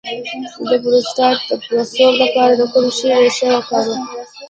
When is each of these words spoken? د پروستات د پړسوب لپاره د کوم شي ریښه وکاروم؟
د 0.69 0.71
پروستات 0.83 1.37
د 1.49 1.51
پړسوب 1.63 2.13
لپاره 2.23 2.53
د 2.57 2.61
کوم 2.71 2.85
شي 2.97 3.09
ریښه 3.21 3.47
وکاروم؟ 3.53 4.01